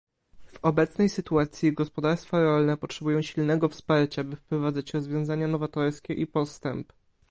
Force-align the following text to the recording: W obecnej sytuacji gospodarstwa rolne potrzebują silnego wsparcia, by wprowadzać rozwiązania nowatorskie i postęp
W 0.45 0.59
obecnej 0.61 1.09
sytuacji 1.09 1.73
gospodarstwa 1.73 2.43
rolne 2.43 2.77
potrzebują 2.77 3.21
silnego 3.21 3.69
wsparcia, 3.69 4.23
by 4.23 4.35
wprowadzać 4.35 4.93
rozwiązania 4.93 5.47
nowatorskie 5.47 6.13
i 6.13 6.27
postęp 6.27 6.93